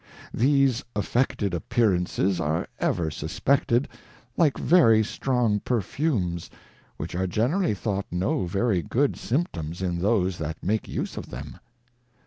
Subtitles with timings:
[0.33, 3.87] These affected Appearances are ever suspected,
[4.35, 6.49] like very strong Perfumes,
[6.97, 11.59] which are generally thought no very good Symptoms in those that make use of them.